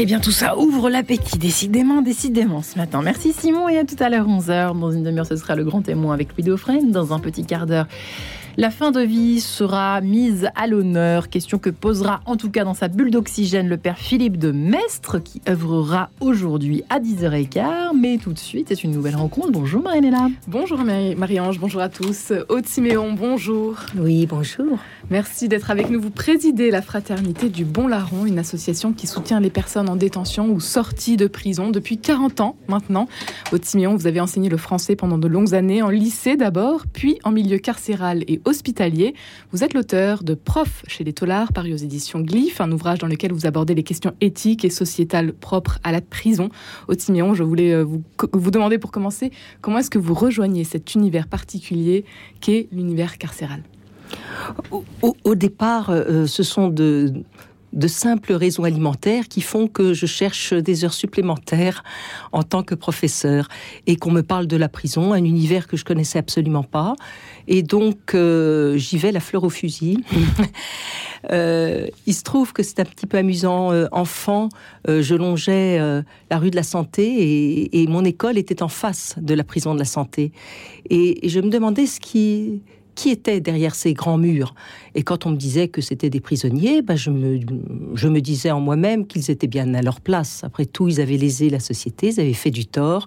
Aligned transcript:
Eh 0.00 0.06
bien, 0.06 0.20
tout 0.20 0.30
ça 0.30 0.56
ouvre 0.56 0.90
l'appétit, 0.90 1.38
décidément, 1.38 2.02
décidément, 2.02 2.62
ce 2.62 2.78
matin. 2.78 3.02
Merci 3.02 3.32
Simon, 3.32 3.68
et 3.68 3.78
à 3.78 3.84
tout 3.84 3.96
à 3.98 4.08
l'heure, 4.08 4.28
11h. 4.28 4.78
Dans 4.78 4.92
une 4.92 5.02
demi-heure, 5.02 5.26
ce 5.26 5.34
sera 5.34 5.56
le 5.56 5.64
grand 5.64 5.82
témoin 5.82 6.14
avec 6.14 6.28
Louis 6.36 6.44
Dauphren. 6.44 6.92
Dans 6.92 7.12
un 7.12 7.18
petit 7.18 7.44
quart 7.44 7.66
d'heure, 7.66 7.88
la 8.58 8.70
fin 8.72 8.90
de 8.90 9.00
vie 9.00 9.40
sera 9.40 10.00
mise 10.00 10.48
à 10.56 10.66
l'honneur, 10.66 11.28
question 11.28 11.58
que 11.58 11.70
posera 11.70 12.22
en 12.26 12.36
tout 12.36 12.50
cas 12.50 12.64
dans 12.64 12.74
sa 12.74 12.88
bulle 12.88 13.12
d'oxygène 13.12 13.68
le 13.68 13.76
père 13.76 13.98
Philippe 13.98 14.36
de 14.36 14.50
Mestre 14.50 15.20
qui 15.20 15.40
œuvrera 15.48 16.10
aujourd'hui 16.18 16.82
à 16.90 16.98
10h15. 16.98 17.96
Mais 17.96 18.18
tout 18.18 18.32
de 18.32 18.38
suite, 18.38 18.66
c'est 18.70 18.82
une 18.82 18.90
nouvelle 18.90 19.14
rencontre. 19.14 19.52
Bonjour 19.52 19.80
Marie-Léla. 19.80 20.30
Bonjour 20.48 20.80
Marie-Ange, 20.80 21.60
bonjour 21.60 21.80
à 21.80 21.88
tous. 21.88 22.32
Aude 22.48 22.66
Siméon, 22.66 23.12
bonjour. 23.12 23.76
Oui, 23.96 24.26
bonjour. 24.26 24.80
Merci 25.08 25.46
d'être 25.46 25.70
avec 25.70 25.88
nous. 25.88 26.00
Vous 26.00 26.10
présidez 26.10 26.72
la 26.72 26.82
Fraternité 26.82 27.50
du 27.50 27.64
Bon 27.64 27.86
Larron, 27.86 28.26
une 28.26 28.40
association 28.40 28.92
qui 28.92 29.06
soutient 29.06 29.38
les 29.38 29.50
personnes 29.50 29.88
en 29.88 29.94
détention 29.94 30.50
ou 30.50 30.58
sorties 30.58 31.16
de 31.16 31.28
prison 31.28 31.70
depuis 31.70 31.98
40 31.98 32.40
ans 32.40 32.56
maintenant. 32.66 33.06
Aude 33.52 33.64
Siméon, 33.64 33.94
vous 33.94 34.08
avez 34.08 34.20
enseigné 34.20 34.48
le 34.48 34.56
français 34.56 34.96
pendant 34.96 35.16
de 35.16 35.28
longues 35.28 35.54
années 35.54 35.80
en 35.80 35.90
lycée 35.90 36.36
d'abord, 36.36 36.86
puis 36.92 37.20
en 37.22 37.30
milieu 37.30 37.58
carcéral 37.58 38.24
et 38.26 38.40
hospitalier. 38.48 39.14
Vous 39.52 39.64
êtes 39.64 39.74
l'auteur 39.74 40.22
de 40.22 40.34
Prof 40.34 40.82
chez 40.86 41.04
les 41.04 41.12
Tollards, 41.12 41.52
paru 41.52 41.72
aux 41.72 41.76
éditions 41.76 42.20
Glyph, 42.20 42.60
un 42.60 42.72
ouvrage 42.72 42.98
dans 42.98 43.06
lequel 43.06 43.32
vous 43.32 43.46
abordez 43.46 43.74
les 43.74 43.82
questions 43.82 44.14
éthiques 44.20 44.64
et 44.64 44.70
sociétales 44.70 45.32
propres 45.32 45.78
à 45.84 45.92
la 45.92 46.00
prison. 46.00 46.48
Au 46.88 46.94
Timéon, 46.94 47.34
je 47.34 47.42
voulais 47.42 47.72
euh, 47.72 47.84
vous, 47.84 48.50
demander 48.50 48.78
pour 48.78 48.90
commencer, 48.90 49.30
comment 49.60 49.78
est-ce 49.78 49.90
que 49.90 49.98
vous 49.98 50.14
rejoignez 50.14 50.64
cet 50.64 50.94
univers 50.94 51.28
particulier 51.28 52.04
qu'est 52.40 52.68
l'univers 52.72 53.18
carcéral? 53.18 53.62
Au, 55.02 55.34
départ, 55.34 55.90
euh, 55.90 56.26
ce 56.26 56.42
sont 56.42 56.68
de, 56.68 57.12
de 57.72 57.88
simples 57.88 58.32
raisons 58.32 58.64
alimentaires 58.64 59.28
qui 59.28 59.40
font 59.40 59.68
que 59.68 59.92
je 59.92 60.06
cherche 60.06 60.54
des 60.54 60.84
heures 60.84 60.94
supplémentaires 60.94 61.84
en 62.32 62.42
tant 62.42 62.62
que 62.62 62.74
professeur 62.74 63.48
et 63.86 63.96
qu'on 63.96 64.10
me 64.10 64.22
parle 64.22 64.46
de 64.46 64.56
la 64.56 64.68
prison, 64.68 65.12
un 65.12 65.24
univers 65.24 65.66
que 65.66 65.76
je 65.76 65.84
connaissais 65.84 66.18
absolument 66.18 66.62
pas. 66.62 66.94
Et 67.46 67.62
donc, 67.62 68.14
euh, 68.14 68.76
j'y 68.76 68.98
vais 68.98 69.12
la 69.12 69.20
fleur 69.20 69.44
au 69.44 69.50
fusil. 69.50 70.04
Euh, 71.32 71.88
il 72.06 72.14
se 72.14 72.22
trouve 72.22 72.52
que 72.52 72.62
c'est 72.62 72.78
un 72.78 72.84
petit 72.84 73.04
peu 73.04 73.18
amusant. 73.18 73.72
Euh, 73.72 73.88
enfant, 73.90 74.50
je 74.86 75.16
longeais 75.16 75.76
la 76.30 76.38
rue 76.38 76.50
de 76.50 76.56
la 76.56 76.62
Santé 76.62 77.68
et, 77.72 77.86
mon 77.88 78.04
école 78.04 78.38
était 78.38 78.62
en 78.62 78.68
face 78.68 79.16
de 79.18 79.34
la 79.34 79.42
prison 79.42 79.74
de 79.74 79.80
la 79.80 79.84
Santé. 79.84 80.30
et 80.88 81.28
je 81.28 81.40
me 81.40 81.50
demandais 81.50 81.86
ce 81.86 81.98
qui 81.98 82.62
qui 82.98 83.10
était 83.10 83.40
derrière 83.40 83.76
ces 83.76 83.94
grands 83.94 84.18
murs. 84.18 84.56
Et 84.96 85.04
quand 85.04 85.24
on 85.24 85.30
me 85.30 85.36
disait 85.36 85.68
que 85.68 85.80
c'était 85.80 86.10
des 86.10 86.18
prisonniers, 86.18 86.82
je, 86.96 87.10
me, 87.10 87.38
je 87.94 88.08
me 88.08 88.20
disais 88.20 88.50
en 88.50 88.58
moi-même 88.58 89.06
qu'ils 89.06 89.30
étaient 89.30 89.46
bien 89.46 89.72
à 89.74 89.82
leur 89.82 90.00
place. 90.00 90.42
Après 90.42 90.66
tout, 90.66 90.88
ils 90.88 91.00
avaient 91.00 91.16
lésé 91.16 91.48
la 91.48 91.60
société, 91.60 92.08
ils 92.08 92.18
avaient 92.18 92.32
fait 92.32 92.50
du 92.50 92.66
tort, 92.66 93.06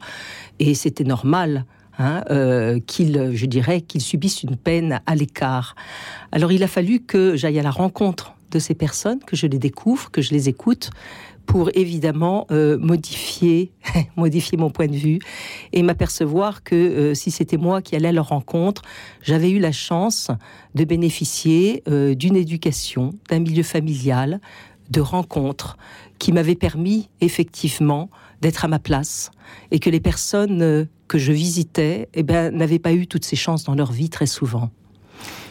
et 0.59 0.75
c'était 0.75 1.03
normal. 1.03 1.65
Hein, 1.99 2.23
euh, 2.31 2.79
qu'ils, 2.79 3.31
je 3.33 3.45
dirais, 3.45 3.81
qu'ils 3.81 4.01
subissent 4.01 4.43
une 4.43 4.55
peine 4.55 5.01
à 5.05 5.13
l'écart. 5.13 5.75
Alors 6.31 6.53
il 6.53 6.63
a 6.63 6.67
fallu 6.67 7.01
que 7.01 7.35
j'aille 7.35 7.59
à 7.59 7.63
la 7.63 7.69
rencontre 7.69 8.33
de 8.49 8.59
ces 8.59 8.73
personnes, 8.73 9.19
que 9.19 9.35
je 9.35 9.45
les 9.45 9.59
découvre, 9.59 10.09
que 10.09 10.21
je 10.21 10.31
les 10.31 10.47
écoute, 10.47 10.89
pour 11.51 11.69
évidemment 11.73 12.47
euh, 12.49 12.77
modifier, 12.77 13.73
modifier 14.15 14.57
mon 14.57 14.69
point 14.69 14.87
de 14.87 14.95
vue 14.95 15.19
et 15.73 15.83
m'apercevoir 15.83 16.63
que 16.63 16.75
euh, 16.75 17.13
si 17.13 17.29
c'était 17.29 17.57
moi 17.57 17.81
qui 17.81 17.93
allais 17.93 18.07
à 18.07 18.13
leur 18.13 18.29
rencontre, 18.29 18.83
j'avais 19.21 19.49
eu 19.49 19.59
la 19.59 19.73
chance 19.73 20.31
de 20.75 20.85
bénéficier 20.85 21.83
euh, 21.89 22.15
d'une 22.15 22.37
éducation, 22.37 23.15
d'un 23.29 23.39
milieu 23.39 23.63
familial, 23.63 24.39
de 24.91 25.01
rencontres 25.01 25.77
qui 26.19 26.31
m'avaient 26.31 26.55
permis 26.55 27.09
effectivement 27.19 28.09
d'être 28.39 28.63
à 28.63 28.69
ma 28.69 28.79
place 28.79 29.29
et 29.71 29.79
que 29.79 29.89
les 29.89 29.99
personnes 29.99 30.87
que 31.09 31.17
je 31.17 31.33
visitais 31.33 32.07
eh 32.13 32.23
ben, 32.23 32.55
n'avaient 32.55 32.79
pas 32.79 32.93
eu 32.93 33.07
toutes 33.07 33.25
ces 33.25 33.35
chances 33.35 33.65
dans 33.65 33.75
leur 33.75 33.91
vie 33.91 34.09
très 34.09 34.25
souvent. 34.25 34.69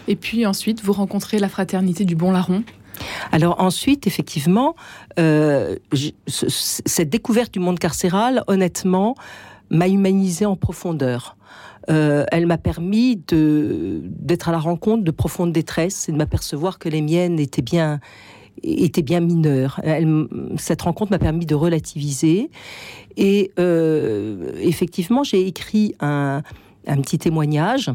Et 0.09 0.17
puis 0.17 0.47
ensuite, 0.47 0.83
vous 0.83 0.95
rencontrez 0.95 1.39
la 1.39 1.51
fraternité 1.51 2.07
du 2.07 2.17
Bon 2.17 2.33
Larron 2.33 2.65
alors 3.33 3.61
ensuite, 3.61 4.07
effectivement, 4.07 4.75
euh, 5.19 5.77
cette 6.27 7.11
découverte 7.11 7.53
du 7.53 7.59
monde 7.59 7.79
carcéral, 7.79 8.45
honnêtement, 8.47 9.15
m'a 9.71 9.89
humanisé 9.89 10.47
en 10.47 10.57
profondeur. 10.57 11.37
Euh, 11.89 12.25
elle 12.31 12.47
m'a 12.47 12.59
permis 12.59 13.17
d'être 13.17 14.49
à 14.49 14.53
la 14.53 14.59
rencontre 14.59 15.03
de 15.03 15.11
profondes 15.11 15.53
détresses 15.53 16.09
et 16.09 16.13
de 16.13 16.17
m'apercevoir 16.17 16.79
que 16.79 16.89
les 16.89 17.03
miennes 17.03 17.39
étaient 17.39 17.63
bien 17.63 18.01
étaient 18.63 19.03
bien 19.03 19.21
mineures. 19.21 19.81
cette 20.59 20.83
rencontre 20.83 21.13
m'a 21.13 21.19
permis 21.19 21.47
de 21.47 21.55
relativiser 21.55 22.51
et 23.17 23.53
euh, 23.59 24.53
effectivement 24.61 25.23
j'ai 25.25 25.47
écrit 25.47 25.95
un, 26.01 26.43
petit 26.85 27.19
témoignage 27.19 27.91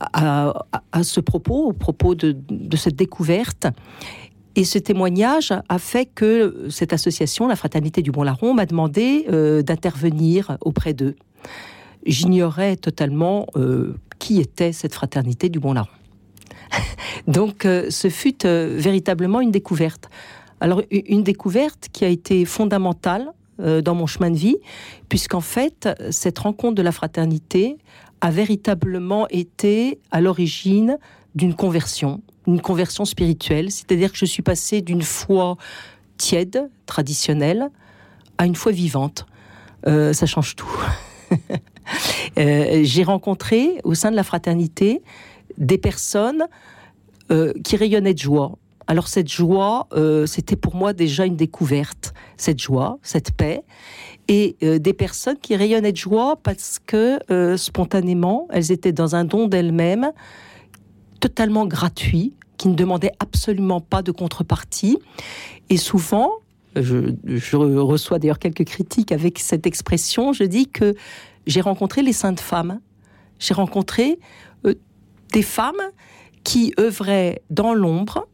à, 0.00 0.54
ce 1.02 1.20
propos, 1.20 1.68
au 1.68 1.72
propos 1.72 2.14
de, 2.14 2.36
cette 2.76 2.96
découverte. 2.96 3.66
Et 4.56 4.64
ce 4.64 4.78
témoignage 4.78 5.52
a 5.68 5.78
fait 5.78 6.06
que 6.06 6.66
cette 6.70 6.92
association, 6.92 7.46
la 7.46 7.56
Fraternité 7.56 8.02
du 8.02 8.10
Bon 8.10 8.22
Larron, 8.22 8.52
m'a 8.52 8.66
demandé 8.66 9.26
euh, 9.30 9.62
d'intervenir 9.62 10.58
auprès 10.60 10.92
d'eux. 10.92 11.14
J'ignorais 12.04 12.76
totalement 12.76 13.46
euh, 13.56 13.94
qui 14.18 14.40
était 14.40 14.72
cette 14.72 14.94
Fraternité 14.94 15.48
du 15.48 15.60
Bon 15.60 15.72
Larron. 15.72 15.88
Donc 17.28 17.64
euh, 17.64 17.86
ce 17.90 18.08
fut 18.08 18.44
véritablement 18.44 19.40
une 19.40 19.52
découverte. 19.52 20.10
Alors 20.60 20.82
une 20.90 21.22
découverte 21.22 21.88
qui 21.92 22.04
a 22.04 22.08
été 22.08 22.44
fondamentale 22.44 23.30
dans 23.58 23.94
mon 23.94 24.06
chemin 24.06 24.30
de 24.30 24.38
vie, 24.38 24.56
puisqu'en 25.10 25.42
fait, 25.42 25.86
cette 26.10 26.38
rencontre 26.38 26.76
de 26.76 26.82
la 26.82 26.92
fraternité 26.92 27.76
a 28.20 28.30
véritablement 28.30 29.26
été 29.28 29.98
à 30.10 30.20
l'origine 30.20 30.98
d'une 31.34 31.54
conversion, 31.54 32.22
une 32.46 32.60
conversion 32.60 33.04
spirituelle, 33.04 33.70
c'est-à-dire 33.70 34.12
que 34.12 34.18
je 34.18 34.24
suis 34.24 34.42
passée 34.42 34.82
d'une 34.82 35.02
foi 35.02 35.56
tiède, 36.16 36.68
traditionnelle, 36.86 37.70
à 38.38 38.46
une 38.46 38.56
foi 38.56 38.72
vivante. 38.72 39.26
Euh, 39.86 40.12
ça 40.12 40.26
change 40.26 40.56
tout. 40.56 40.80
Euh, 42.38 42.82
j'ai 42.84 43.02
rencontré 43.02 43.80
au 43.82 43.94
sein 43.94 44.12
de 44.12 44.16
la 44.16 44.22
fraternité 44.22 45.02
des 45.58 45.76
personnes 45.76 46.44
euh, 47.32 47.52
qui 47.64 47.76
rayonnaient 47.76 48.14
de 48.14 48.18
joie. 48.20 48.58
Alors 48.86 49.08
cette 49.08 49.28
joie, 49.28 49.88
c'était 50.26 50.54
pour 50.54 50.76
moi 50.76 50.92
déjà 50.92 51.26
une 51.26 51.34
découverte, 51.34 52.14
cette 52.40 52.60
joie, 52.60 52.98
cette 53.02 53.32
paix, 53.32 53.62
et 54.28 54.56
des 54.60 54.92
personnes 54.92 55.38
qui 55.38 55.56
rayonnaient 55.56 55.92
de 55.92 55.96
joie 55.96 56.36
parce 56.42 56.78
que 56.78 57.18
spontanément, 57.56 58.46
elles 58.50 58.70
étaient 58.70 58.92
dans 58.92 59.16
un 59.16 59.24
don 59.24 59.48
d'elles-mêmes, 59.48 60.12
totalement 61.18 61.66
gratuit, 61.66 62.34
qui 62.60 62.68
ne 62.68 62.74
demandait 62.74 63.12
absolument 63.20 63.80
pas 63.80 64.02
de 64.02 64.12
contrepartie. 64.12 64.98
Et 65.70 65.78
souvent, 65.78 66.30
je, 66.76 67.56
reçois 67.56 68.18
d'ailleurs 68.18 68.38
quelques 68.38 68.64
critiques 68.64 69.12
avec 69.12 69.38
cette 69.38 69.66
expression, 69.66 70.34
je 70.34 70.44
dis 70.44 70.68
que 70.68 70.94
j'ai 71.46 71.62
rencontré 71.62 72.02
les 72.02 72.12
saintes 72.12 72.40
femmes. 72.40 72.80
J'ai 73.38 73.54
rencontré 73.54 74.18
euh, 74.66 74.74
des 75.32 75.40
femmes 75.40 75.80
qui 76.44 76.74
œuvraient 76.78 77.40
dans 77.48 77.72
l'ombre, 77.72 78.28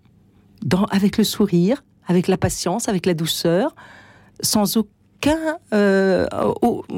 avec 0.91 1.19
le 1.19 1.25
sourire, 1.25 1.85
avec 2.07 2.29
la 2.29 2.37
patience, 2.37 2.89
avec 2.89 3.07
la 3.07 3.15
douceur, 3.15 3.75
sans 4.41 4.77
aucun, 4.77 5.59
euh, 5.75 6.27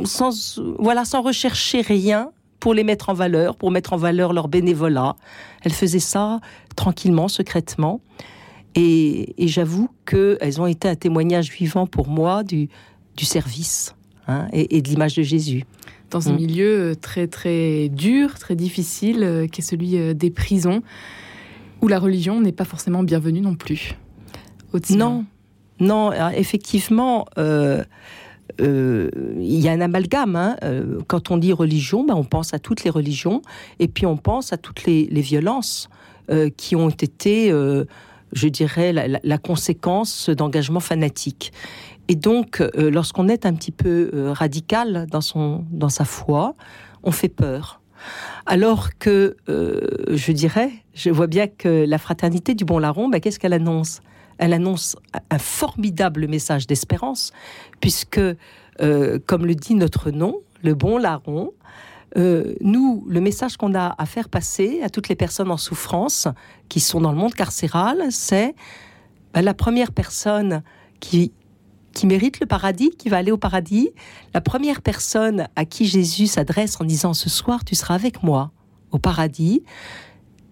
sans 0.05 0.61
voilà, 0.79 1.05
sans 1.05 1.23
rechercher 1.23 1.81
rien 1.81 2.31
pour 2.61 2.75
les 2.75 2.85
mettre 2.85 3.09
en 3.09 3.15
valeur, 3.15 3.57
pour 3.57 3.71
mettre 3.71 3.93
en 3.93 3.97
valeur 3.97 4.33
leur 4.33 4.49
bénévolat. 4.49 5.17
Elles 5.63 5.73
faisaient 5.73 5.99
ça 5.99 6.41
tranquillement, 6.77 7.29
secrètement. 7.29 8.01
Et, 8.75 9.35
j'avoue 9.39 9.89
qu'elles 10.07 10.61
ont 10.61 10.67
été 10.67 10.89
un 10.89 10.95
témoignage 10.95 11.51
vivant 11.51 11.87
pour 11.87 12.09
moi 12.09 12.45
du, 12.45 12.69
du 13.17 13.25
service 13.25 13.97
hein, 14.27 14.47
et, 14.53 14.83
de 14.83 14.89
l'image 14.89 15.15
de 15.15 15.23
Jésus. 15.23 15.65
Dans 16.11 16.29
un 16.29 16.33
mm. 16.33 16.37
milieu 16.37 16.81
euh, 16.81 16.95
très 16.95 17.27
très 17.27 17.89
dur, 17.89 18.39
très 18.39 18.57
difficile, 18.57 19.23
euh, 19.23 19.47
qui 19.47 19.61
est 19.61 19.65
celui 19.65 20.15
des 20.15 20.31
prisons, 20.31 20.83
où 21.81 21.89
la 21.89 21.99
religion 21.99 22.41
n'est 22.41 22.53
pas 22.53 22.65
forcément 22.65 23.03
bienvenue 23.03 23.41
non 23.41 23.55
plus. 23.55 23.97
Non, 24.91 25.25
non, 25.81 26.13
effectivement. 26.33 27.27
Euh, 28.61 29.11
il 29.39 29.61
y 29.61 29.69
a 29.69 29.73
un 29.73 29.81
amalgame. 29.81 30.37
Hein. 30.37 30.57
Euh, 30.63 30.99
quand 31.07 31.31
on 31.31 31.37
dit 31.37 31.53
religion, 31.53 32.05
ben, 32.05 32.15
on 32.15 32.25
pense 32.25 32.55
à 32.55 32.59
toutes 32.59 32.85
les 32.85 32.91
religions 32.91 33.43
et 33.79 33.89
puis 33.89 34.07
on 34.07 34.17
pense 34.17 34.53
à 34.53 34.57
toutes 34.57 34.85
les, 34.85 35.07
violences 35.21 35.89
euh, 36.31 36.51
qui 36.57 36.77
ont 36.77 36.89
été, 36.89 37.51
je 37.51 38.49
dirais, 38.49 38.93
la, 38.93 39.39
conséquence 39.39 40.31
d'engagements 40.31 40.81
fanatiques. 40.81 41.53
Et 42.11 42.15
donc, 42.15 42.63
lorsqu'on 42.75 43.29
est 43.29 43.45
un 43.45 43.55
petit 43.55 43.73
peu 43.73 44.11
radical 44.33 45.07
dans, 45.11 45.21
son, 45.21 45.65
dans 45.71 45.91
sa 45.91 46.05
foi, 46.05 46.55
on 47.03 47.11
fait 47.11 47.29
peur. 47.29 47.81
Alors 48.47 48.91
que, 48.99 49.37
je 49.47 50.33
dirais, 50.33 50.71
je 50.95 51.11
vois 51.11 51.27
bien 51.27 51.49
que 51.49 51.85
la 51.87 51.99
fraternité 51.99 52.55
du 52.55 52.65
Bon 52.65 52.79
Larron, 52.79 53.09
ben, 53.09 53.21
qu'est-ce 53.21 53.39
qu'elle 53.39 53.53
annonce? 53.53 54.01
Elle 54.39 54.53
annonce 54.53 54.97
un 55.31 55.39
formidable 55.39 56.27
message 56.29 56.67
d'espérance, 56.67 57.33
puisque, 57.81 58.21
euh, 58.81 59.19
comme 59.27 59.47
le 59.47 59.55
dit 59.55 59.75
notre 59.75 60.11
nom, 60.11 60.41
le 60.63 60.75
bon 60.75 60.99
larron, 60.99 61.53
euh, 62.17 62.55
nous, 62.61 63.05
le 63.09 63.21
message 63.21 63.57
qu'on 63.57 63.75
a 63.75 63.95
à 63.99 64.07
faire 64.07 64.29
passer 64.29 64.81
à 64.83 64.89
toutes 64.89 65.09
les 65.09 65.15
personnes 65.15 65.51
en 65.51 65.57
souffrance 65.57 66.27
qui 66.69 66.81
sont 66.81 67.01
dans 67.01 67.13
le 67.13 67.19
monde 67.19 67.35
carcéral, 67.35 68.07
c'est 68.11 68.55
ben, 69.35 69.43
la 69.43 69.55
première 69.55 69.93
personne 69.93 70.63
qui, 71.01 71.33
qui 71.93 72.07
mérite 72.07 72.41
le 72.41 72.47
paradis, 72.47 72.91
qui 72.91 73.09
va 73.09 73.19
aller 73.19 73.33
au 73.33 73.37
paradis, 73.37 73.91
la 74.33 74.41
première 74.41 74.81
personne 74.81 75.49
à 75.55 75.65
qui 75.65 75.85
Jésus 75.85 76.27
s'adresse 76.27 76.81
en 76.81 76.85
disant 76.85 77.13
ce 77.13 77.29
soir 77.29 77.65
tu 77.65 77.75
seras 77.75 77.95
avec 77.95 78.23
moi 78.23 78.53
au 78.91 78.99
paradis, 78.99 79.63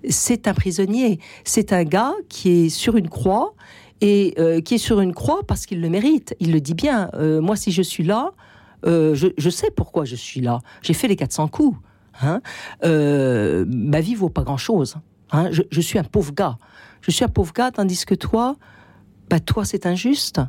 c'est 0.08 0.48
un 0.48 0.54
prisonnier, 0.54 1.18
c'est 1.44 1.72
un 1.72 1.84
gars 1.84 2.12
qui 2.28 2.50
est 2.50 2.68
sur 2.68 2.96
une 2.96 3.08
croix 3.08 3.54
et 4.00 4.34
euh, 4.38 4.60
qui 4.60 4.74
est 4.74 4.78
sur 4.78 5.00
une 5.00 5.14
croix 5.14 5.40
parce 5.46 5.66
qu'il 5.66 5.80
le 5.80 5.88
mérite. 5.88 6.34
Il 6.40 6.52
le 6.52 6.60
dit 6.60 6.74
bien. 6.74 7.10
Euh, 7.14 7.40
moi, 7.40 7.56
si 7.56 7.72
je 7.72 7.82
suis 7.82 8.04
là, 8.04 8.32
euh, 8.86 9.14
je, 9.14 9.50
sais 9.50 9.70
pourquoi 9.70 10.04
je 10.04 10.16
suis 10.16 10.40
là. 10.40 10.60
J'ai 10.82 10.94
fait 10.94 11.08
les 11.08 11.16
400 11.16 11.48
coups. 11.48 11.78
Hein. 12.22 12.40
Ma 12.82 14.00
vie 14.00 14.14
vaut 14.14 14.28
pas 14.28 14.42
grand-chose. 14.42 14.96
Hein. 15.32 15.50
Je, 15.50 15.80
suis 15.80 15.98
un 15.98 16.04
pauvre 16.04 16.32
gars. 16.32 16.58
Je 17.00 17.10
suis 17.10 17.24
un 17.24 17.28
pauvre 17.28 17.52
gars, 17.52 17.70
tandis 17.70 18.04
que 18.04 18.14
toi, 18.14 18.56
bah 19.28 19.40
toi, 19.40 19.64
c'est 19.64 19.86
injuste. 19.86 20.40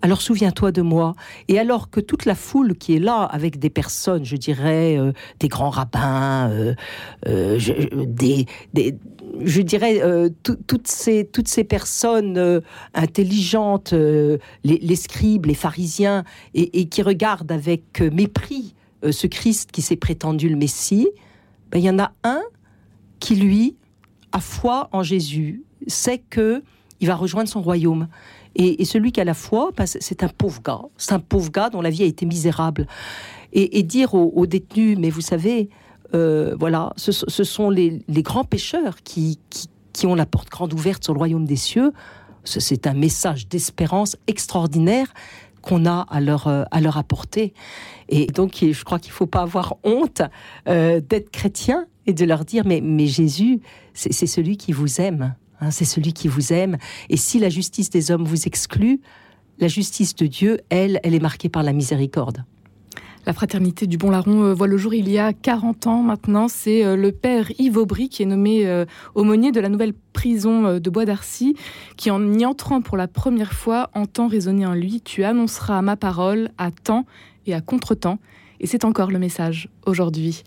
Alors 0.00 0.20
souviens-toi 0.22 0.72
de 0.72 0.82
moi. 0.82 1.14
Et 1.48 1.58
alors 1.58 1.90
que 1.90 2.00
toute 2.00 2.24
la 2.24 2.34
foule 2.34 2.76
qui 2.76 2.94
est 2.94 3.00
là 3.00 3.22
avec 3.22 3.58
des 3.58 3.70
personnes, 3.70 4.24
je 4.24 4.36
dirais, 4.36 4.96
euh, 4.96 5.12
des 5.40 5.48
grands 5.48 5.70
rabbins, 5.70 6.50
des, 7.26 8.46
je 9.40 9.60
dirais, 9.60 10.00
toutes, 10.42 10.86
ces, 10.86 11.24
toutes 11.24 11.48
ces 11.48 11.64
personnes 11.64 12.62
intelligentes, 12.94 13.92
les, 13.92 14.96
scribes, 14.96 15.46
les 15.46 15.54
pharisiens, 15.54 16.24
et, 16.54 16.88
qui 16.88 17.02
regardent 17.02 17.52
avec 17.52 18.00
mépris 18.00 18.74
ce 19.10 19.26
Christ 19.26 19.70
qui 19.72 19.82
s'est 19.82 19.96
prétendu 19.96 20.48
le 20.48 20.56
Messie, 20.56 21.08
ben, 21.70 21.78
il 21.78 21.84
y 21.84 21.90
en 21.90 21.98
a 21.98 22.12
un 22.24 22.42
qui, 23.20 23.36
lui, 23.36 23.76
a 24.32 24.40
foi 24.40 24.88
en 24.92 25.02
Jésus, 25.02 25.62
sait 25.86 26.18
que 26.18 26.62
il 27.00 27.06
va 27.06 27.14
rejoindre 27.14 27.48
son 27.48 27.62
royaume. 27.62 28.08
Et, 28.58 28.84
celui 28.84 29.12
qui 29.12 29.20
a 29.20 29.24
la 29.24 29.34
foi, 29.34 29.70
ben, 29.76 29.86
c'est 29.86 30.24
un 30.24 30.28
pauvre 30.28 30.60
gars. 30.62 30.82
C'est 30.96 31.12
un 31.12 31.20
pauvre 31.20 31.50
gars 31.50 31.70
dont 31.70 31.80
la 31.80 31.90
vie 31.90 32.02
a 32.02 32.06
été 32.06 32.26
misérable. 32.26 32.86
Et, 33.52 33.82
dire 33.84 34.14
aux, 34.14 34.46
détenus, 34.46 34.98
mais 34.98 35.10
vous 35.10 35.20
savez, 35.20 35.70
euh, 36.14 36.54
voilà, 36.58 36.92
ce, 36.96 37.12
sont 37.12 37.70
les, 37.70 38.02
grands 38.08 38.44
pécheurs 38.44 38.96
qui, 39.04 39.38
qui, 39.92 40.06
ont 40.06 40.14
la 40.14 40.26
porte 40.26 40.50
grande 40.50 40.74
ouverte 40.74 41.04
sur 41.04 41.14
le 41.14 41.18
royaume 41.18 41.46
des 41.46 41.56
cieux. 41.56 41.92
C'est 42.44 42.86
un 42.86 42.94
message 42.94 43.48
d'espérance 43.48 44.16
extraordinaire 44.26 45.12
qu'on 45.62 45.86
a 45.86 46.06
à 46.10 46.20
leur, 46.20 46.48
euh, 46.48 46.64
à 46.70 46.80
leur 46.80 46.98
apporter. 46.98 47.54
Et 48.08 48.26
donc, 48.26 48.58
je 48.60 48.84
crois 48.84 48.98
qu'il 48.98 49.12
ne 49.12 49.16
faut 49.16 49.26
pas 49.26 49.42
avoir 49.42 49.76
honte 49.84 50.22
euh, 50.68 51.00
d'être 51.00 51.30
chrétien 51.30 51.86
et 52.06 52.12
de 52.12 52.24
leur 52.24 52.44
dire, 52.44 52.64
mais, 52.66 52.80
mais 52.80 53.06
Jésus, 53.06 53.60
c'est 53.94 54.26
celui 54.26 54.56
qui 54.56 54.72
vous 54.72 55.00
aime. 55.00 55.34
Hein, 55.60 55.70
c'est 55.70 55.84
celui 55.84 56.12
qui 56.12 56.28
vous 56.28 56.52
aime. 56.52 56.76
Et 57.08 57.16
si 57.16 57.38
la 57.38 57.48
justice 57.48 57.90
des 57.90 58.10
hommes 58.10 58.24
vous 58.24 58.46
exclut, 58.46 59.00
la 59.58 59.68
justice 59.68 60.14
de 60.14 60.26
Dieu, 60.26 60.60
elle, 60.68 61.00
elle 61.02 61.14
est 61.14 61.22
marquée 61.22 61.48
par 61.48 61.62
la 61.62 61.72
miséricorde. 61.72 62.44
La 63.26 63.34
fraternité 63.34 63.86
du 63.86 63.98
Bon 63.98 64.10
Larron 64.10 64.42
euh, 64.44 64.54
voit 64.54 64.68
le 64.68 64.78
jour 64.78 64.94
il 64.94 65.08
y 65.10 65.18
a 65.18 65.34
40 65.34 65.86
ans 65.86 66.02
maintenant. 66.02 66.48
C'est 66.48 66.82
euh, 66.82 66.96
le 66.96 67.12
père 67.12 67.50
Yves 67.58 67.76
Aubry 67.76 68.08
qui 68.08 68.22
est 68.22 68.26
nommé 68.26 68.66
euh, 68.66 68.86
aumônier 69.14 69.52
de 69.52 69.60
la 69.60 69.68
nouvelle 69.68 69.92
prison 70.14 70.78
de 70.78 70.90
Bois 70.90 71.04
d'Arcy, 71.04 71.54
qui 71.96 72.10
en 72.10 72.32
y 72.32 72.46
entrant 72.46 72.80
pour 72.80 72.96
la 72.96 73.06
première 73.06 73.52
fois 73.52 73.90
entend 73.94 74.28
résonner 74.28 74.64
en 74.64 74.72
lui 74.72 75.02
Tu 75.02 75.24
annonceras 75.24 75.82
ma 75.82 75.96
parole 75.96 76.50
à 76.56 76.70
temps 76.70 77.04
et 77.46 77.52
à 77.52 77.60
contre-temps. 77.60 78.18
Et 78.60 78.66
c'est 78.66 78.84
encore 78.84 79.10
le 79.10 79.18
message 79.18 79.68
aujourd'hui 79.86 80.42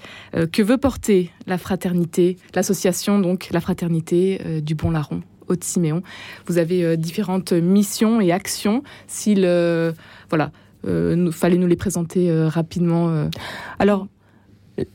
que 0.52 0.62
veut 0.62 0.78
porter 0.78 1.32
la 1.48 1.58
fraternité, 1.58 2.38
l'association 2.54 3.20
donc 3.20 3.50
la 3.52 3.62
fraternité 3.62 4.62
du 4.62 4.76
Bon 4.76 4.92
Larron. 4.92 5.22
Haute-Siméon. 5.48 6.02
Vous 6.46 6.58
avez 6.60 6.96
différentes 6.96 7.52
missions 7.52 8.22
et 8.22 8.32
actions. 8.32 8.84
S'il 9.08 9.42
voilà, 10.30 10.52
euh, 10.88 11.32
fallait 11.32 11.58
nous 11.58 11.68
les 11.68 11.76
présenter 11.76 12.30
euh, 12.30 12.48
rapidement. 12.48 13.10
Euh. 13.10 13.30
Alors, 13.80 14.08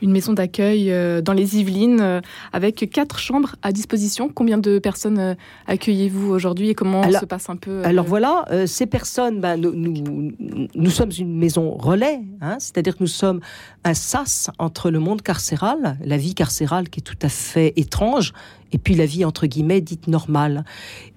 une 0.02 0.12
maison 0.12 0.34
d'accueil 0.34 0.92
euh, 0.92 1.22
dans 1.22 1.34
les 1.34 1.58
Yvelines 1.58 2.02
euh, 2.02 2.22
avec 2.54 2.90
quatre 2.92 3.20
chambres 3.20 3.56
à 3.62 3.72
disposition. 3.72 4.30
Combien 4.30 4.58
de 4.58 4.80
personnes 4.80 5.20
euh, 5.20 5.36
accueillez-vous 5.68 6.30
aujourd'hui 6.30 6.70
et 6.70 6.76
comment 6.76 7.10
se 7.12 7.26
passe 7.26 7.50
un 7.50 7.56
peu 7.56 7.84
Alors 7.84 8.06
voilà, 8.06 8.46
ces 8.66 8.86
personnes, 8.86 9.40
ben, 9.40 9.58
nous, 9.58 9.74
nous, 9.74 10.32
nous, 10.74 10.90
sommes 10.90 11.12
une 11.18 11.38
maison 11.38 11.72
relais, 11.72 12.22
hein, 12.42 12.58
c'est-à-dire 12.60 12.96
que 12.96 13.04
nous 13.04 13.08
sommes 13.08 13.42
un 13.84 13.94
sas 13.94 14.50
entre 14.60 14.90
le 14.92 15.00
monde 15.00 15.22
carcéral, 15.22 15.98
la 16.04 16.18
vie 16.18 16.36
carcérale 16.36 16.90
qui 16.90 17.00
est 17.00 17.04
tout 17.04 17.18
à 17.22 17.30
fait 17.30 17.74
étrange, 17.76 18.34
et 18.72 18.78
puis 18.78 18.96
la 18.96 19.06
vie 19.06 19.26
entre 19.26 19.48
guillemets 19.48 19.82
dite 19.82 20.08
normale. 20.08 20.64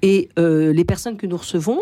Et 0.03 0.29
les 0.37 0.85
personnes 0.85 1.17
que 1.17 1.27
nous 1.27 1.37
recevons 1.37 1.81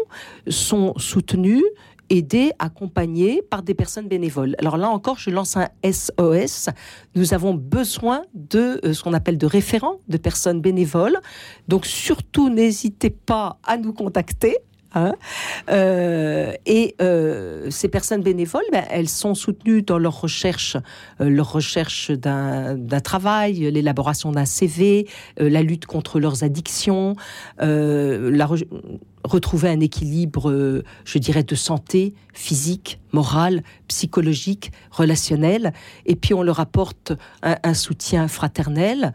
sont 0.48 0.94
soutenues 0.96 1.64
aidés, 2.10 2.52
accompagnés 2.58 3.42
par 3.42 3.62
des 3.62 3.74
personnes 3.74 4.08
bénévoles. 4.08 4.54
Alors 4.58 4.76
là 4.76 4.88
encore, 4.88 5.18
je 5.18 5.30
lance 5.30 5.56
un 5.56 5.68
SOS. 5.84 6.70
Nous 7.14 7.34
avons 7.34 7.54
besoin 7.54 8.22
de 8.34 8.80
euh, 8.84 8.92
ce 8.92 9.02
qu'on 9.02 9.14
appelle 9.14 9.38
de 9.38 9.46
référents, 9.46 9.98
de 10.08 10.16
personnes 10.16 10.60
bénévoles. 10.60 11.18
Donc 11.68 11.86
surtout, 11.86 12.50
n'hésitez 12.50 13.10
pas 13.10 13.58
à 13.64 13.76
nous 13.76 13.92
contacter. 13.92 14.56
Hein. 14.94 15.14
Euh, 15.70 16.52
et 16.64 16.94
euh, 17.02 17.70
ces 17.70 17.88
personnes 17.88 18.22
bénévoles, 18.22 18.64
ben, 18.72 18.84
elles 18.90 19.08
sont 19.08 19.34
soutenues 19.34 19.82
dans 19.82 19.98
leur 19.98 20.18
recherche, 20.20 20.78
euh, 21.20 21.28
leur 21.28 21.52
recherche 21.52 22.10
d'un 22.10 23.00
travail, 23.02 23.70
l'élaboration 23.70 24.32
d'un 24.32 24.46
CV, 24.46 25.06
la 25.36 25.62
lutte 25.62 25.86
contre 25.86 26.20
leurs 26.20 26.42
addictions, 26.42 27.16
retrouver 29.24 29.68
un 29.68 29.80
équilibre, 29.80 30.82
je 31.04 31.18
dirais, 31.18 31.42
de 31.42 31.54
santé 31.54 32.14
physique, 32.32 33.00
morale, 33.12 33.62
psychologique, 33.88 34.72
relationnel. 34.90 35.72
Et 36.06 36.16
puis 36.16 36.34
on 36.34 36.42
leur 36.42 36.60
apporte 36.60 37.12
un 37.42 37.74
soutien 37.74 38.28
fraternel, 38.28 39.12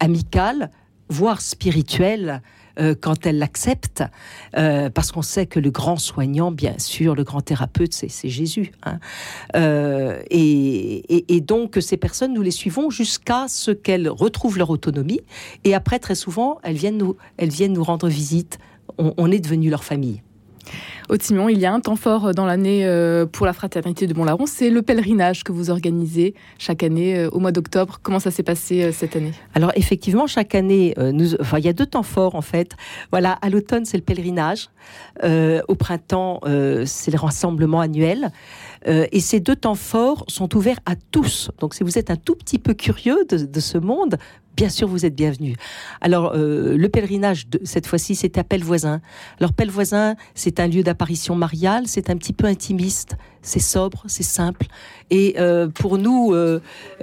amical, 0.00 0.70
voire 1.08 1.40
spirituel 1.40 2.42
euh, 2.78 2.94
quand 2.98 3.26
elle 3.26 3.38
l'accepte, 3.38 4.02
euh, 4.56 4.90
parce 4.90 5.12
qu'on 5.12 5.22
sait 5.22 5.46
que 5.46 5.58
le 5.60 5.70
grand 5.70 5.96
soignant, 5.96 6.50
bien 6.50 6.78
sûr, 6.78 7.14
le 7.14 7.24
grand 7.24 7.40
thérapeute, 7.40 7.92
c'est 7.92 8.28
Jésus. 8.28 8.72
Hein. 8.84 8.98
Euh, 9.54 10.20
et, 10.30 11.40
donc, 11.40 11.78
ces 11.80 11.96
personnes, 11.96 12.34
nous 12.34 12.42
les 12.42 12.50
suivons 12.50 12.90
jusqu'à 12.90 13.46
ce 13.48 13.70
qu'elles 13.70 14.08
retrouvent 14.08 14.58
leur 14.58 14.70
autonomie. 14.70 15.20
Et 15.64 15.74
après, 15.74 15.98
très 15.98 16.14
souvent, 16.14 16.58
elles 16.62 16.76
viennent 16.76 16.98
nous, 16.98 17.16
elles 17.36 17.50
viennent 17.50 17.74
nous 17.74 17.84
rendre 17.84 18.08
visite. 18.08 18.58
on 18.98 19.30
est 19.30 19.40
devenu 19.40 19.70
leur 19.70 19.84
famille. 19.84 20.22
Au 21.08 21.16
Timon, 21.16 21.48
il 21.48 21.60
y 21.60 21.66
a 21.66 21.72
un 21.72 21.78
temps 21.78 21.94
fort 21.94 22.34
dans 22.34 22.46
l'année 22.46 22.84
euh, 22.84 23.26
pour 23.26 23.46
la 23.46 23.52
fraternité 23.52 24.08
de 24.08 24.14
Mont-Larron, 24.14 24.46
c'est 24.46 24.70
le 24.70 24.82
pèlerinage 24.82 25.44
que 25.44 25.52
vous 25.52 25.70
organisez 25.70 26.34
chaque 26.58 26.82
année 26.82 27.16
euh, 27.16 27.28
au 27.30 27.38
mois 27.38 27.52
d'octobre. 27.52 28.00
Comment 28.02 28.18
ça 28.18 28.32
s'est 28.32 28.42
passé 28.42 28.82
euh, 28.82 28.92
cette 28.92 29.14
année? 29.14 29.32
Alors 29.54 29.70
effectivement, 29.76 30.26
chaque 30.26 30.56
année, 30.56 30.94
nous, 30.98 31.40
enfin, 31.40 31.58
il 31.58 31.64
y 31.64 31.68
a 31.68 31.72
deux 31.72 31.86
temps 31.86 32.02
forts 32.02 32.34
en 32.34 32.40
fait. 32.40 32.72
Voilà, 33.12 33.38
à 33.40 33.50
l'automne, 33.50 33.84
c'est 33.84 33.96
le 33.96 34.02
pèlerinage. 34.02 34.68
au 35.22 35.74
printemps, 35.76 36.40
c'est 36.84 37.10
le 37.10 37.18
rassemblement 37.18 37.80
annuel. 37.80 38.30
Et 38.84 39.20
ces 39.20 39.40
deux 39.40 39.56
temps 39.56 39.74
forts 39.74 40.24
sont 40.28 40.54
ouverts 40.56 40.80
à 40.86 40.94
tous. 40.96 41.50
Donc 41.58 41.74
si 41.74 41.82
vous 41.82 41.98
êtes 41.98 42.10
un 42.10 42.16
tout 42.16 42.34
petit 42.34 42.58
peu 42.58 42.74
curieux 42.74 43.24
de 43.28 43.60
ce 43.60 43.78
monde, 43.78 44.18
bien 44.56 44.70
sûr, 44.70 44.88
vous 44.88 45.04
êtes 45.04 45.14
bienvenus. 45.14 45.56
Alors, 46.00 46.32
euh, 46.34 46.76
le 46.76 46.88
pèlerinage, 46.88 47.46
cette 47.62 47.86
fois-ci, 47.86 48.14
c'est 48.14 48.38
à 48.38 48.44
Pellevoisin. 48.44 49.00
Alors, 49.38 49.52
Pellevoisin, 49.52 50.16
c'est 50.34 50.58
un 50.58 50.66
lieu 50.66 50.82
d'apparition 50.82 51.34
mariale, 51.34 51.84
c'est 51.86 52.08
un 52.08 52.16
petit 52.16 52.32
peu 52.32 52.46
intimiste, 52.46 53.16
c'est 53.42 53.60
sobre, 53.60 54.04
c'est 54.06 54.22
simple. 54.22 54.66
Et 55.10 55.34
euh, 55.38 55.68
pour 55.68 55.98
nous, 55.98 56.32
euh, 56.32 56.60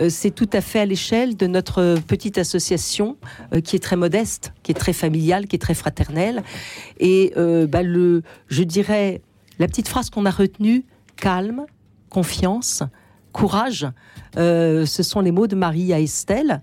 c'est 0.09 0.33
tout 0.33 0.49
à 0.51 0.61
fait 0.61 0.79
à 0.79 0.85
l'échelle 0.85 1.37
de 1.37 1.45
notre 1.45 1.95
petite 2.07 2.39
association 2.39 3.17
qui 3.63 3.75
est 3.75 3.83
très 3.83 3.95
modeste, 3.95 4.53
qui 4.63 4.71
est 4.71 4.75
très 4.75 4.93
familiale, 4.93 5.47
qui 5.47 5.55
est 5.55 5.59
très 5.59 5.75
fraternelle. 5.75 6.43
Et 6.99 7.33
bah, 7.67 7.83
le, 7.83 8.23
je 8.47 8.63
dirais, 8.63 9.21
la 9.59 9.67
petite 9.67 9.87
phrase 9.87 10.09
qu'on 10.09 10.25
a 10.25 10.31
retenue, 10.31 10.85
calme, 11.15 11.65
confiance, 12.09 12.83
courage, 13.31 13.87
ce 14.35 15.01
sont 15.03 15.21
les 15.21 15.31
mots 15.31 15.47
de 15.47 15.55
Marie 15.55 15.91
à 15.91 15.99
Estelle 15.99 16.61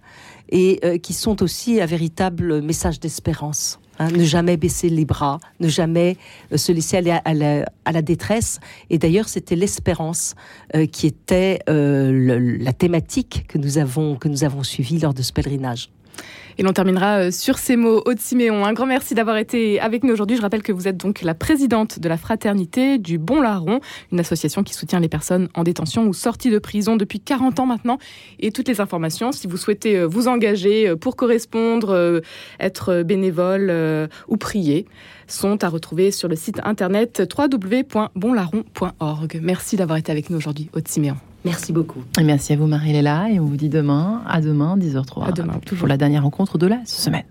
et 0.50 0.80
euh, 0.84 0.98
qui 0.98 1.12
sont 1.12 1.42
aussi 1.42 1.80
un 1.80 1.86
véritable 1.86 2.60
message 2.62 3.00
d'espérance. 3.00 3.78
Hein. 3.98 4.10
ne 4.12 4.24
jamais 4.24 4.56
baisser 4.56 4.88
les 4.88 5.04
bras, 5.04 5.40
ne 5.60 5.68
jamais 5.68 6.16
euh, 6.52 6.56
se 6.56 6.72
laisser 6.72 6.96
aller 6.96 7.10
à, 7.10 7.92
la, 7.92 8.02
détresse. 8.02 8.58
Et 8.88 8.96
d'ailleurs, 8.96 9.28
c'était 9.28 9.56
l'espérance 9.56 10.34
euh, 10.74 10.86
qui 10.86 11.06
était 11.06 11.58
la 11.66 12.72
thématique 12.72 13.44
que 13.46 13.58
nous 13.58 13.76
avons 13.76 14.16
que 14.16 14.28
nous 14.28 14.44
avons 14.44 14.62
suivie 14.62 14.98
lors 14.98 15.12
de 15.12 15.22
ce 15.22 15.32
pèlerinage. 15.32 15.90
Et 16.58 16.62
l'on 16.62 16.72
terminera 16.72 17.20
euh, 17.20 17.30
sur 17.30 17.58
ces 17.58 17.76
mots. 17.76 18.02
Aude 18.04 18.20
Siméon, 18.20 18.64
un 18.64 18.72
grand 18.72 18.86
merci 18.86 19.14
d'avoir 19.14 19.36
été 19.36 19.80
avec 19.80 20.04
nous 20.04 20.12
aujourd'hui. 20.12 20.36
Je 20.36 20.42
rappelle 20.42 20.62
que 20.62 20.72
vous 20.72 20.88
êtes 20.88 20.96
donc 20.96 21.22
la 21.22 21.34
présidente 21.34 21.98
de 21.98 22.08
la 22.08 22.16
fraternité 22.16 22.98
du 22.98 23.18
Bon 23.18 23.40
Larron, 23.40 23.80
une 24.12 24.20
association 24.20 24.62
qui 24.62 24.74
soutient 24.74 25.00
les 25.00 25.08
personnes 25.08 25.48
en 25.54 25.62
détention 25.62 26.06
ou 26.06 26.12
sorties 26.12 26.50
de 26.50 26.58
prison 26.58 26.96
depuis 26.96 27.20
40 27.20 27.60
ans 27.60 27.66
maintenant. 27.66 27.98
Et 28.40 28.52
toutes 28.52 28.68
les 28.68 28.80
informations, 28.80 29.32
si 29.32 29.46
vous 29.46 29.56
souhaitez 29.56 29.96
euh, 29.96 30.06
vous 30.06 30.28
engager 30.28 30.88
euh, 30.88 30.96
pour 30.96 31.16
correspondre, 31.16 32.20
être 32.58 33.02
bénévole 33.02 33.72
ou 34.28 34.36
prier, 34.36 34.86
sont 35.26 35.62
à 35.64 35.68
retrouver 35.68 36.10
sur 36.10 36.28
le 36.28 36.36
site 36.36 36.60
internet 36.64 37.22
www.bonlarron.org. 37.36 39.40
Merci 39.42 39.76
d'avoir 39.76 39.98
été 39.98 40.12
avec 40.12 40.30
nous 40.30 40.36
aujourd'hui, 40.36 40.68
Aude 40.74 40.88
Siméon. 40.88 41.16
Merci 41.44 41.72
beaucoup. 41.72 42.02
Et 42.18 42.22
merci 42.22 42.52
à 42.52 42.56
vous, 42.56 42.66
Marie-Léla. 42.66 43.30
Et 43.30 43.40
on 43.40 43.46
vous 43.46 43.56
dit 43.56 43.68
demain, 43.68 44.22
à 44.26 44.40
demain, 44.40 44.76
10h03. 44.76 45.28
À 45.28 45.32
demain, 45.32 45.54
toujours. 45.64 45.80
Pour 45.80 45.88
la 45.88 45.96
dernière 45.96 46.22
rencontre 46.22 46.58
de 46.58 46.66
la 46.66 46.78
semaine. 46.84 47.24